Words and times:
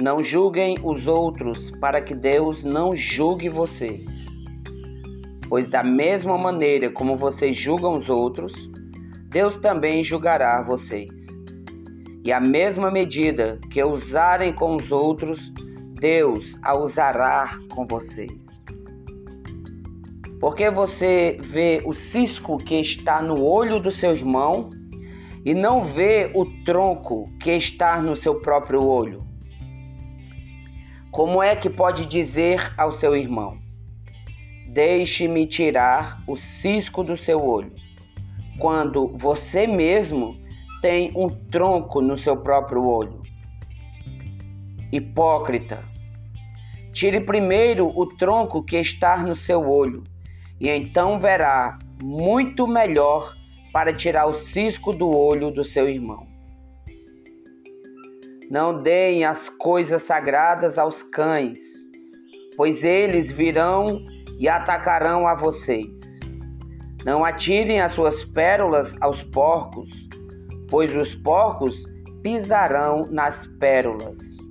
Não 0.00 0.24
julguem 0.24 0.76
os 0.82 1.06
outros, 1.06 1.70
para 1.80 2.00
que 2.00 2.16
Deus 2.16 2.64
não 2.64 2.96
julgue 2.96 3.48
vocês. 3.48 4.26
Pois, 5.48 5.68
da 5.68 5.84
mesma 5.84 6.36
maneira 6.36 6.90
como 6.90 7.16
vocês 7.16 7.56
julgam 7.56 7.94
os 7.94 8.08
outros, 8.08 8.52
Deus 9.28 9.56
também 9.56 10.02
julgará 10.02 10.60
vocês. 10.62 11.28
E 12.24 12.32
a 12.32 12.40
mesma 12.40 12.90
medida 12.90 13.60
que 13.70 13.84
usarem 13.84 14.52
com 14.52 14.74
os 14.74 14.90
outros, 14.90 15.52
Deus 16.00 16.56
a 16.60 16.76
usará 16.76 17.56
com 17.72 17.86
vocês. 17.86 18.32
Porque 20.40 20.68
você 20.70 21.38
vê 21.40 21.80
o 21.86 21.94
cisco 21.94 22.58
que 22.58 22.74
está 22.74 23.22
no 23.22 23.44
olho 23.44 23.78
do 23.78 23.92
seu 23.92 24.10
irmão 24.10 24.70
e 25.44 25.54
não 25.54 25.84
vê 25.84 26.32
o 26.34 26.44
tronco 26.64 27.26
que 27.38 27.52
está 27.52 28.02
no 28.02 28.16
seu 28.16 28.40
próprio 28.40 28.82
olho? 28.82 29.33
Como 31.14 31.40
é 31.40 31.54
que 31.54 31.70
pode 31.70 32.06
dizer 32.06 32.74
ao 32.76 32.90
seu 32.90 33.14
irmão: 33.14 33.56
Deixe-me 34.66 35.46
tirar 35.46 36.20
o 36.26 36.34
cisco 36.34 37.04
do 37.04 37.16
seu 37.16 37.38
olho, 37.38 37.72
quando 38.58 39.06
você 39.16 39.64
mesmo 39.64 40.36
tem 40.82 41.12
um 41.14 41.28
tronco 41.28 42.00
no 42.00 42.18
seu 42.18 42.36
próprio 42.38 42.84
olho? 42.84 43.22
Hipócrita, 44.90 45.84
tire 46.92 47.20
primeiro 47.20 47.96
o 47.96 48.06
tronco 48.06 48.64
que 48.64 48.76
está 48.76 49.16
no 49.16 49.36
seu 49.36 49.70
olho, 49.70 50.02
e 50.60 50.68
então 50.68 51.20
verá 51.20 51.78
muito 52.02 52.66
melhor 52.66 53.36
para 53.72 53.94
tirar 53.94 54.26
o 54.26 54.32
cisco 54.34 54.92
do 54.92 55.08
olho 55.08 55.52
do 55.52 55.62
seu 55.62 55.88
irmão. 55.88 56.33
Não 58.50 58.78
deem 58.78 59.24
as 59.24 59.48
coisas 59.48 60.02
sagradas 60.02 60.78
aos 60.78 61.02
cães, 61.02 61.58
pois 62.56 62.84
eles 62.84 63.30
virão 63.30 64.04
e 64.38 64.48
atacarão 64.48 65.26
a 65.26 65.34
vocês. 65.34 66.20
Não 67.04 67.24
atirem 67.24 67.80
as 67.80 67.92
suas 67.92 68.24
pérolas 68.24 68.94
aos 69.00 69.22
porcos, 69.22 69.90
pois 70.70 70.94
os 70.94 71.14
porcos 71.14 71.84
pisarão 72.22 73.02
nas 73.10 73.46
pérolas. 73.58 74.43